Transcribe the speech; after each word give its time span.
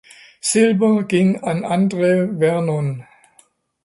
Silber 0.41 1.03
ging 1.03 1.43
an 1.43 1.63
Andrew 1.63 2.35
Vernon. 2.35 3.05